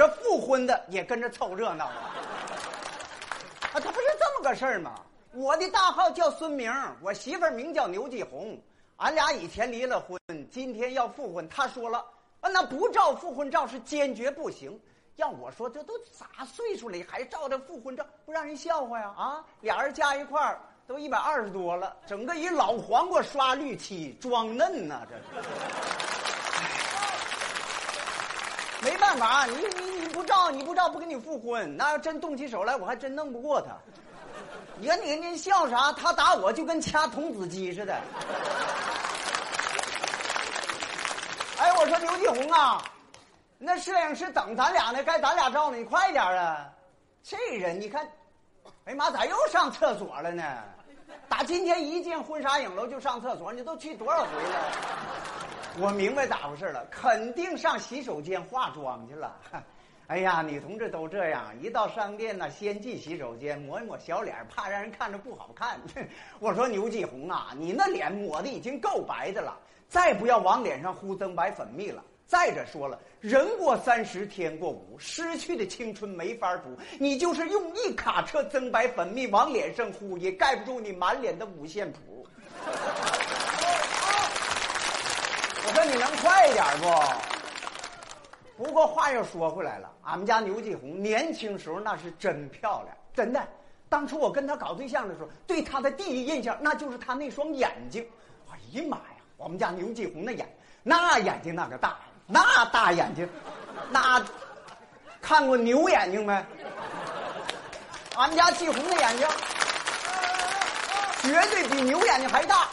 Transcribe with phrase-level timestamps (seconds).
[0.00, 2.16] 这复婚的也跟着凑热闹啊！
[3.74, 4.94] 啊，他不是这么个事儿吗？
[5.34, 8.58] 我的大号叫孙明，我媳妇儿名叫牛继红，
[8.96, 10.18] 俺俩以前离了婚，
[10.50, 12.02] 今天要复婚，他说了，
[12.40, 14.80] 啊，那不照复婚照是坚决不行。
[15.16, 19.12] 要我说，这都啥岁数了，还照这复婚照，不让人笑话呀？
[19.14, 25.22] 啊，俩人加一块儿都一百二十多了，整个一老黄瓜刷绿漆，装嫩呐，这是。
[28.82, 29.89] 没办法，你你
[30.30, 31.76] 照，你不照，不跟你复婚。
[31.76, 33.76] 那要真动起手来，我还真弄不过他。
[34.76, 35.92] 你看你你笑啥？
[35.92, 37.92] 他打我就跟掐童子鸡似的。
[41.58, 42.80] 哎，我说牛继红啊，
[43.58, 46.66] 那摄影师等咱俩呢，该咱俩照呢，你快点啊！
[47.24, 48.08] 这人你看，
[48.84, 50.42] 哎妈，咋又上厕所了呢？
[51.28, 54.58] 打今天一进婚纱影楼就上厕所，你都去多少回了？
[55.78, 59.36] 我明白咋回事了，肯定上洗手间化妆去了。
[60.10, 65.80] 哎呀，女同志都这样，一到商店呢，先进洗手间抹一抹小脸，怕让人看着不好看。
[66.40, 69.56] 我说牛继红啊，你那脸抹的已经够白的了，
[69.88, 72.02] 再不要往脸上糊增白粉蜜了。
[72.26, 76.76] 再者说了，人过三十天过五，失去的青春没法补。
[76.98, 82.26] 你就是用一卡车增白粉蜜往脸上糊，也盖不住你满脸的五线谱。
[85.68, 86.88] 我说你能快一点不？
[88.62, 93.42] 不过话又说回来了，俺们家牛继红年轻时候那是真漂亮，真的。
[93.88, 98.06] 当初我跟她搞对象的时候，对她的第一印象那就是她那双眼睛。
[98.50, 100.46] 哎呀妈呀，我们家牛继红那眼，
[100.82, 103.26] 那眼睛那个大，那大眼睛，
[103.90, 104.22] 那
[105.22, 106.44] 看过牛眼睛没？
[108.16, 109.26] 俺们家继红的眼睛，
[111.22, 112.68] 绝对比牛眼睛还大。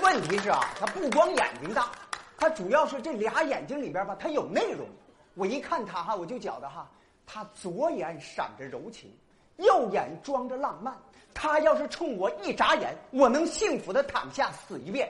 [0.00, 1.88] 问题是啊，他不光眼睛大，
[2.36, 4.86] 他主要是这俩眼睛里边吧，他有内容。
[5.34, 6.86] 我一看他哈，我就觉得哈，
[7.26, 9.12] 他左眼闪着柔情，
[9.56, 10.94] 右眼装着浪漫。
[11.32, 15.08] 他要是冲我一眨眼，我能幸福的躺下死一遍；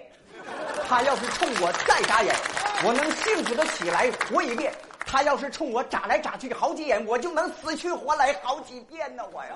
[0.88, 2.34] 他要是冲我再眨眼，
[2.82, 4.72] 我能幸福的起来活一遍；
[5.04, 9.22] 他要是冲我眨来眨去好几眼，我就能死去活来好几遍呢！
[9.32, 9.50] 我呀。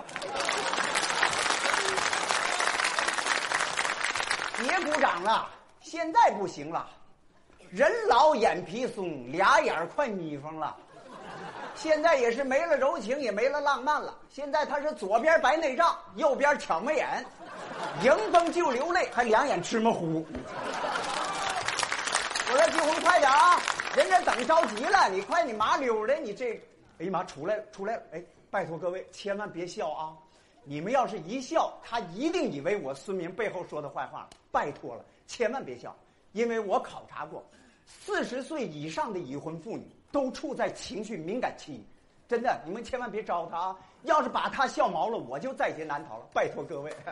[4.59, 5.49] 别鼓掌了，
[5.81, 6.87] 现在不行了，
[7.71, 10.75] 人老眼皮松，俩眼快眯缝了。
[11.75, 14.17] 现在也是没了柔情，也没了浪漫了。
[14.31, 17.25] 现在他是左边白内障，右边挑眉眼，
[18.03, 20.27] 迎风就流泪，还两眼芝麻糊。
[22.51, 23.61] 我说季红，快点啊！
[23.95, 26.55] 人家等着急了，你快你麻溜的，你这，
[26.99, 28.03] 哎呀妈，出来了，出来了！
[28.13, 30.17] 哎，拜托各位千万别笑啊！
[30.65, 34.27] 你们要是一笑，他一定以为我孙明背后说的坏话。
[34.51, 35.95] 拜托了，千万别笑，
[36.33, 37.45] 因为我考察过，
[37.87, 41.85] 四十岁以上的已婚妇女都处在情绪敏感期，
[42.29, 43.77] 真的，你们千万别招她啊！
[44.03, 46.27] 要是把她笑毛了，我就在劫难逃了。
[46.33, 46.91] 拜托各位，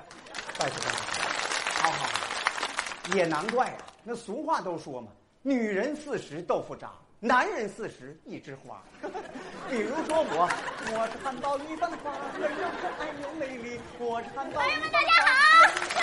[0.58, 0.94] 拜托各位，
[1.80, 2.08] 好好，
[3.14, 5.10] 也难怪啊，那俗话都说嘛，
[5.42, 6.90] 女人四十豆腐渣。
[7.18, 8.82] 男人四十一枝花，
[9.70, 10.46] 比如说我，
[10.92, 13.80] 我是汉堡一般花，温柔可爱又美丽。
[13.98, 14.60] 我是汉堡。
[14.60, 15.24] 朋友们，大家好，
[15.94, 16.02] 大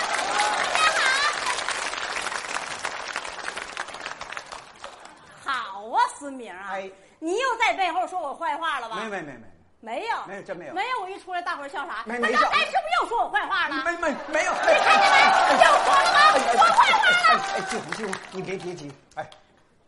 [5.44, 5.52] 好。
[5.72, 8.96] 好啊，孙明啊，哎，你又在背后说我坏话了吧？
[8.96, 9.40] 没没没没
[9.80, 11.00] 没有，没有真没有没有。
[11.02, 12.02] 我一出来，大伙儿笑啥？
[12.06, 13.84] 没没笑他刚才是不是又说我坏话了？
[13.84, 14.52] 没没没有。
[14.52, 15.18] 你看见没？
[15.62, 16.18] 又说了吗？
[16.52, 17.42] 说坏话了。
[17.54, 19.28] 哎哎，季红季红，你别别急，哎，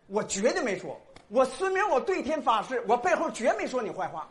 [0.09, 1.01] 我绝对没说。
[1.29, 4.29] 我孙明，我对天发誓，我背后绝没说你坏话。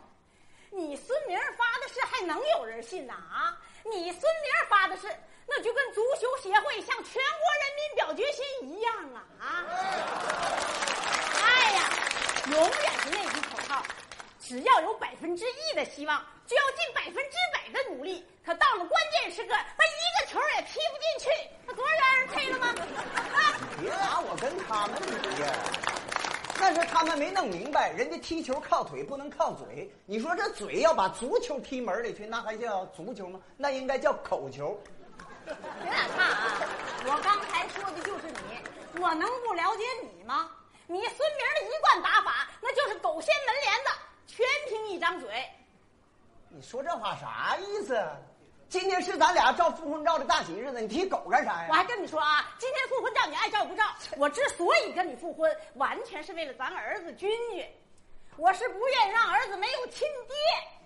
[0.70, 3.14] 你孙明发的誓，还能有人信呐？
[3.14, 5.08] 啊，你孙明发的誓，
[5.48, 9.24] 那就跟足球协会向全国人民表决心一样啊！
[9.40, 9.66] 啊！
[11.66, 11.82] 哎呀，
[12.52, 13.84] 永远是那句口号，
[14.40, 18.24] 只要有百分之一的希望，就要尽百分之百的努力。
[18.46, 22.72] 可到了关键时刻，他一个球也踢不进去，那多少让人吹了吗？
[23.82, 25.50] 别拿我跟他们比呀！
[26.60, 29.92] 那是他们没弄明白，人家踢球靠腿，不能靠嘴。
[30.06, 33.40] 你说这嘴要把足球踢门里去，那还叫足球吗？
[33.58, 34.80] 那应该叫口球。
[35.46, 35.56] 别
[35.90, 36.62] 俩看啊！
[37.08, 40.52] 我刚才说的就是你，我能不了解你吗？
[40.88, 43.92] 你孙明的一贯打法，那就是狗掀门帘子，
[44.28, 45.44] 全凭一张嘴。
[46.50, 48.08] 你说这话啥意思？
[48.68, 51.68] 今天是咱俩照复婚照的大喜日子，你提狗干啥呀？
[51.70, 53.84] 我还跟你说啊，今天复婚照你爱照不照？
[54.18, 57.68] 我之所以跟你复婚，完全是为了咱儿子君君，
[58.38, 60.08] 我是不愿意让儿子没有亲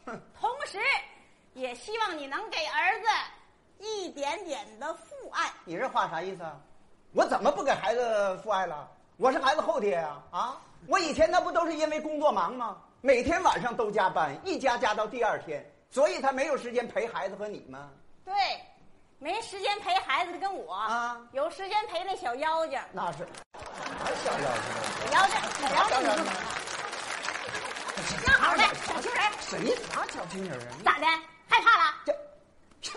[0.06, 0.78] 爹，同时，
[1.54, 3.07] 也希望你能给儿子
[3.80, 5.51] 一点点的父爱。
[5.66, 6.57] 你这话啥意思啊？
[7.13, 8.88] 我怎么不给孩子父爱了？
[9.19, 10.16] 我是孩子后爹呀！
[10.31, 10.56] 啊，
[10.88, 12.77] 我以前那不都是因为工作忙吗？
[13.01, 17.89] 每天晚上都加班，一加加到第二天，所以他没有时间陪孩子和你吗？
[18.24, 18.33] 对，
[19.18, 22.80] 没时间陪孩子的跟我啊有时间陪那小妖精。
[22.94, 23.27] 那是，
[24.01, 25.12] 还小妖精。
[25.12, 25.36] 小妖精，
[25.68, 26.25] 小妖精？
[28.25, 30.77] 那好的，小情人，谁啥小情人啊？
[30.86, 31.06] 咋的？
[31.50, 31.94] 害怕了？
[32.06, 32.13] 这，
[32.81, 32.92] 这，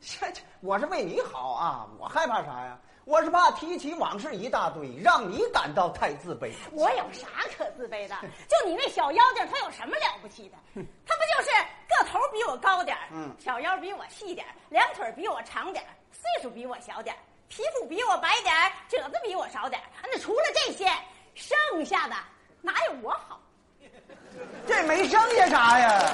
[0.00, 1.86] 这，这，我是为你好啊！
[1.98, 2.78] 我害怕啥呀？
[3.06, 6.50] 我是怕提起往事一大堆，让你感到太自卑。
[6.72, 8.16] 我有啥可自卑的？
[8.50, 10.56] 就你那小妖精，他有什么了不起的？
[10.74, 11.50] 他不就是
[11.88, 17.18] 个头比我高点儿嗯小腰比我细点儿两腿比我长点儿岁数比我小点儿
[17.48, 20.90] 皮肤比我白点儿褶子比我少点儿那除了这些，
[21.36, 22.16] 剩下的
[22.60, 23.40] 哪有我好？
[24.66, 26.12] 这没剩下啥呀？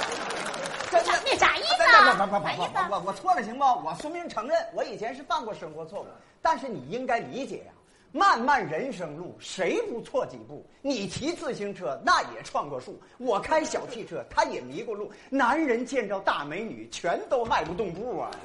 [1.00, 2.26] 这啥意思不啊？
[2.26, 2.88] 不不不啥意思啊？
[2.88, 3.64] 不不，我错了行不？
[3.64, 6.06] 我孙明承认，我以前是犯过生活错误，
[6.40, 7.72] 但是你应该理解呀、
[8.12, 10.66] 漫漫人生路，谁不错几步？
[10.82, 15.10] 你骑自行车那也撞过树，我开小汽车他也迷过路。
[15.30, 18.30] 男人见着大美女，全都迈不动步啊！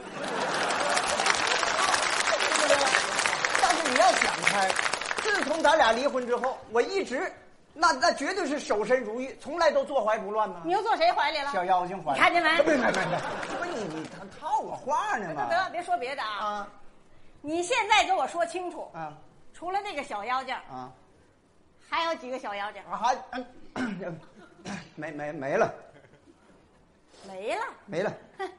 [3.61, 4.71] 但是你要想开，
[5.21, 7.31] 自从咱俩离婚之后，我一直，
[7.79, 10.61] 那那绝对是守身如玉，从来都坐怀不乱呢。
[10.65, 11.51] 你又坐谁怀里了？
[11.51, 14.09] 小妖精怀里，你看见没别别别别，不是你你
[14.39, 15.47] 套我话呢得吗？
[15.49, 16.45] 得，别说别的啊！
[16.45, 16.67] 啊
[17.41, 19.13] 你现在给我说清楚，啊
[19.53, 20.91] 除了那个小妖精，啊
[21.87, 22.81] 还有几个小妖精？
[22.89, 23.15] 啊还
[23.75, 24.19] 嗯，
[24.95, 25.73] 没没没了
[27.27, 28.11] 没了，没了，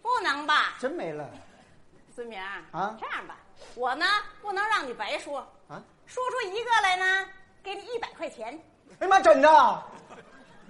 [0.00, 0.74] 不能吧？
[0.80, 1.28] 真没了
[2.14, 3.36] 孙明啊这样吧，
[3.74, 4.06] 我呢
[4.40, 5.82] 不能让你白说，啊！
[6.06, 7.28] 说出一个来呢，
[7.66, 8.56] 给你一百块钱。
[9.00, 9.84] 哎呀妈，真的啊！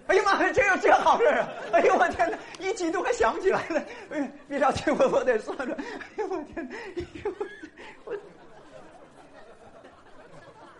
[0.06, 1.46] 哎呀妈，这有这好事啊！
[1.74, 3.82] 哎呦我天哪，一激动还想不起来了。
[4.10, 5.70] 哎，别着急，我我得算算。
[5.70, 5.76] 哎
[6.16, 6.74] 呦我天哪！
[6.96, 7.30] 哎呦
[8.04, 8.14] 我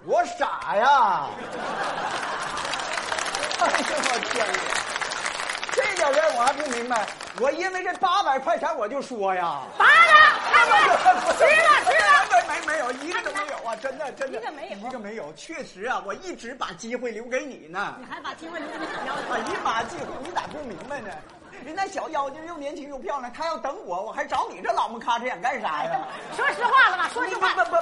[0.07, 1.29] 我傻呀！
[3.61, 3.73] 哎呦我
[4.31, 4.53] 天哪！
[5.73, 7.07] 这点事儿我还不明白，
[7.43, 9.61] 我因为这八百块钱我就说呀。
[9.77, 9.91] 八个，
[10.51, 10.73] 看我，
[11.37, 11.96] 值了，值了。
[12.93, 13.77] 没没没有，一个都没有啊！
[13.81, 15.33] 真的真的，一个没有一个没有。
[15.35, 17.97] 确实啊，我一直把机会留给你呢。
[17.99, 19.33] 你还把机会留给那小妖精？
[19.33, 21.11] 哎呀妈，机会你咋不明白呢？
[21.65, 26.07] 人家小妖精又年轻又漂亮，她要等我，我还找你这老木咔哧眼干啥呀？
[26.37, 27.09] 说实话了吧？
[27.09, 27.77] 说实话，不不不，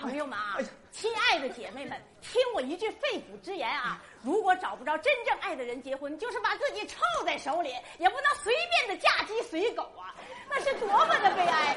[0.00, 0.58] 朋友们啊
[0.90, 4.00] 亲爱的姐妹们，听我一句肺腑之言啊！
[4.22, 10.14] 如果找不着真正爱的人结婚，就是把自己臭在手里，也不能随便的嫁鸡随狗啊，
[10.48, 11.73] 那是多么的悲哀！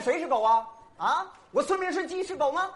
[0.00, 0.66] 谁是狗啊？
[0.96, 1.26] 啊？
[1.50, 2.70] 我孙明是鸡是狗吗？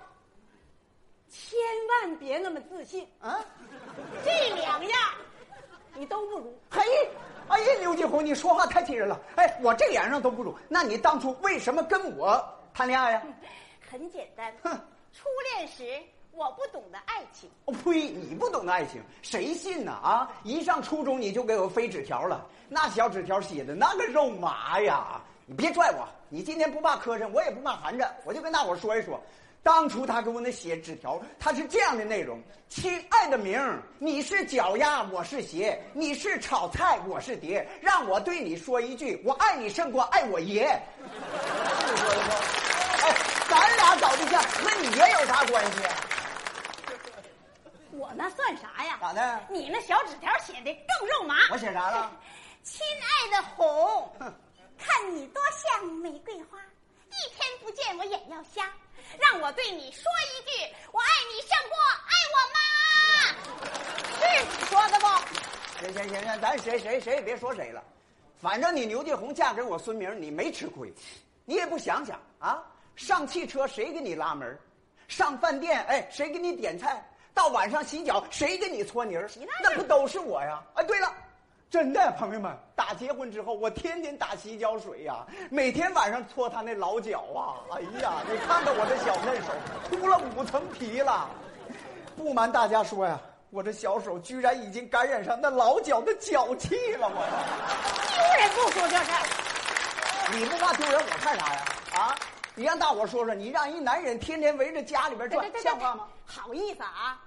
[1.29, 1.59] 千
[2.03, 3.39] 万别那么自信，啊？
[4.25, 5.01] 这两样
[5.95, 6.59] 你都不如。
[6.71, 6.83] 嘿，
[7.49, 9.19] 哎呀，刘继红，你说话太气人了。
[9.37, 12.43] 哎，我这两样都不如，那你当初为什么跟我
[12.75, 13.23] 谈恋爱呀？
[13.91, 14.71] 很简单，哼
[15.13, 16.03] 初恋时
[16.33, 18.11] 我不懂得爱情，哦呸！
[18.11, 19.93] 你不懂得爱情，谁信呢？
[19.93, 20.31] 啊！
[20.45, 25.21] 一上初中你就给我飞纸条了，那小纸条写的那个肉麻呀！
[25.53, 29.23] 你别拽我，你今天不怕磕碜，我也不怕寒碜，我就跟大伙说一说，
[29.63, 33.61] 当初他给我那写纸条，他是这样的内容：亲爱的明，
[33.99, 37.69] 你是脚丫，我是鞋；你是炒菜，我是碟。
[37.83, 40.83] 让我对你说一句，我爱你胜过爱我爷。
[41.87, 42.31] 是说的不？
[43.05, 43.15] 哎，
[43.51, 45.95] 咱俩搞对象，和你爷有啥关系啊？
[47.91, 48.97] 我那算啥呀？
[48.99, 51.35] 咋的你那小纸条写的更肉麻。
[51.53, 52.11] 我写啥了？
[52.65, 54.33] 亲爱的红哼，
[54.83, 56.59] 看你多像玫瑰花，
[57.09, 58.71] 一天不见我眼要瞎。
[59.19, 61.77] 让我对你说一句，我爱你胜过
[62.09, 62.59] 爱我妈。
[64.19, 65.07] 是你说的不？
[65.79, 67.83] 行行行行，咱谁谁谁也别说谁了，
[68.41, 70.93] 反正你牛继红嫁给我孙明，你没吃亏，
[71.45, 72.63] 你也不想想啊，
[72.97, 74.59] 上汽车谁给你拉门儿
[75.09, 79.29] 上饭店哎谁给你点菜，到晚上洗脚谁给你搓泥儿
[79.61, 80.63] 那那不都是我呀？
[80.75, 81.15] 哎，对了。
[81.73, 87.65] 真的，朋友们，打结婚之后，我天天打洗脚水呀、每天晚上搓他那老脚啊！
[87.71, 89.55] 哎呀，你看看我这小嫩手
[89.89, 91.31] 秃了五层皮了。
[92.15, 97.25] 不瞒大家说呀，我这小手居然已经感染上那老脚的脚气了，我。
[98.13, 100.37] 丢人不说这事儿。
[100.37, 101.65] 你不怕丢人，我看啥呀？
[101.95, 102.15] 啊！
[102.55, 106.07] 你让大伙说说，你让一男人天天围着家里边转，像话吗？？
[106.27, 107.19] 好意思啊！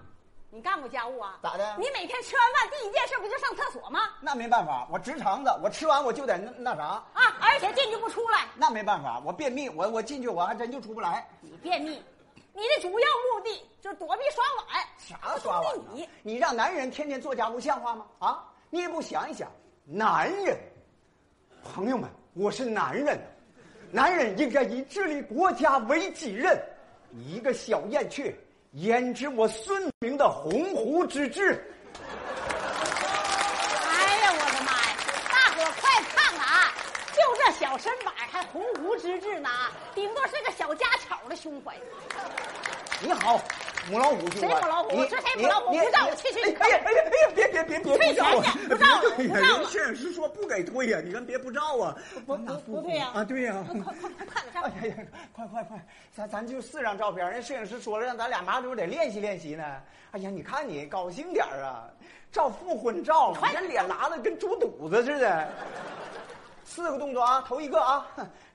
[0.56, 1.38] 你干过家务啊？
[1.44, 4.00] 咋的你每天吃完饭第一件事不就上厕所吗？
[4.22, 11.28] 那没办法，我直肠子，我吃完我就得那那啥，啊，而且进去不出来，那没办法，我便秘，我我进去我还真就出不来。
[11.42, 12.02] 你便秘，
[12.54, 14.88] 你的主要目的就是躲避刷碗。
[14.98, 16.08] 啥刷碗你？
[16.24, 18.06] 你让男人天天做家务像话吗？
[18.20, 18.42] 啊！
[18.70, 19.52] 你也不想一想，
[19.84, 20.58] 男人，
[21.66, 23.20] 朋友们，我是男人，
[23.92, 26.58] 男人应该以治理国家为己任。
[27.10, 28.34] 你一个小燕雀，
[28.76, 31.66] 焉知我孙明的鸿鹄之志？
[31.98, 32.02] 哎
[34.18, 34.98] 呀，我的妈呀！
[35.32, 36.74] 大伙儿快看看啊，
[37.14, 39.50] 就这小身板还鸿鹄之志呢，
[39.94, 41.74] 顶多是个小家巧的胸怀。
[43.00, 43.42] 你好，
[43.90, 44.30] 母老虎。
[44.32, 44.92] 谁母老虎？
[44.96, 45.72] 你这谁你母老虎？
[45.72, 46.56] 你不让我去去去！
[46.56, 47.32] 哎呀哎呀哎呀！
[47.36, 48.42] 别别别别退不照啊！
[48.42, 51.96] 钱去不照不照摄影师说不给退呀，你看别不照啊！
[52.26, 53.64] 不不不对呀啊，对呀。
[53.68, 54.64] 快快快快点上！
[54.64, 55.86] 哎呀呀，快快快！
[56.16, 59.64] 咱咱就四张照片，人摄影师说了，让咱俩麻溜得练习练习呢。
[60.12, 61.90] 哎呀，你看你高兴点啊，
[62.32, 65.48] 照复婚照你这脸拉的跟猪肚子似的。
[66.64, 68.08] 四个动作啊，头一个啊，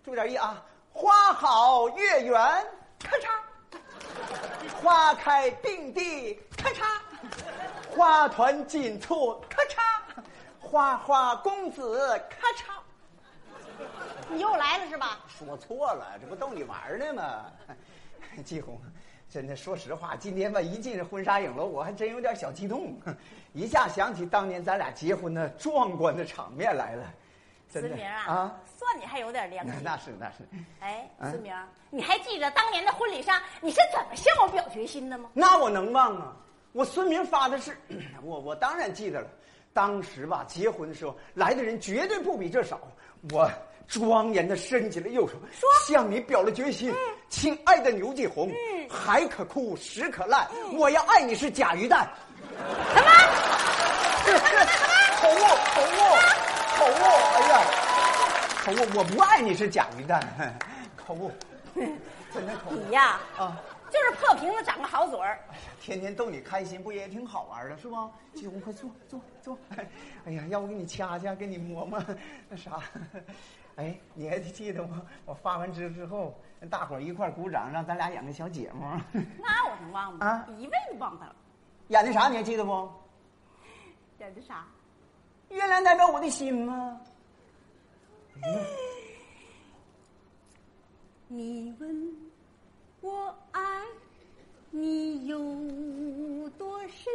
[0.04, 2.32] 注意点意啊，花好月圆，
[2.98, 3.28] 咔嚓。
[4.82, 6.84] 花开并蒂，咔嚓；
[7.90, 10.22] 花团锦簇，咔嚓；
[10.58, 11.98] 花花公子，
[12.28, 12.80] 咔嚓。
[14.28, 15.18] 你又来了是吧？
[15.28, 17.46] 说错了，这不逗你玩呢吗？
[18.44, 18.80] 季红，
[19.28, 22.94] 真的，说实话，今天吧一进婚纱影楼，我还真有点小激动，
[23.52, 27.04] 一下想起当年咱俩结婚的壮观的场面来了。
[27.70, 29.74] 真的思明啊，啊，算你还有点良心。
[29.82, 30.38] 那是那是，
[30.80, 31.54] 哎，啊思明，
[31.90, 35.30] 你还记得当年的婚礼上你是怎么向我表决心的吗？
[35.32, 36.36] 那我能忘啊？
[36.72, 37.76] 我孙明发的誓，
[38.22, 39.26] 我我当然记得了。
[39.72, 42.80] 当时吧，结婚的时候来的人绝对不比这少。
[43.32, 43.48] 我
[43.86, 46.92] 庄严的伸起了右手，说向你表了决心，
[47.28, 48.50] 亲爱的牛继红，
[48.88, 52.08] 海可枯，石可烂，我要爱你是假鱼蛋。
[52.94, 53.10] 什么？
[55.20, 55.42] 口误，
[55.74, 55.98] 口误，
[56.78, 57.02] 口误！
[57.34, 57.52] 哎呀，
[58.64, 58.98] 口误！
[58.98, 60.22] 我不爱你是假鱼蛋，
[60.96, 61.32] 口误，
[61.74, 63.58] 真的口误你呀，啊！
[63.90, 65.40] 就是破瓶子长个好嘴儿。
[65.48, 68.10] 哎呀，天天逗你开心，不也挺好玩的，是吧？
[68.34, 69.58] 季红，快坐坐坐。
[70.26, 71.98] 哎呀，要不给你掐掐，给你摸摸，
[72.48, 72.78] 那啥。
[73.76, 75.02] 哎，你还记得吗？
[75.24, 76.38] 我发完支之后，
[76.68, 78.84] 大伙儿一块儿鼓掌，让咱俩演个小节目。
[79.38, 80.26] 那我能忘吗？
[80.26, 81.34] 啊一辈子忘不了。
[81.88, 82.28] 演的啥？
[82.28, 82.88] 你还记得不？
[84.18, 84.66] 演的啥？
[85.48, 87.00] 月亮代表我的心吗？
[91.28, 92.16] 你问
[93.02, 93.60] 我爱
[94.70, 95.38] 你有
[96.58, 97.12] 多深？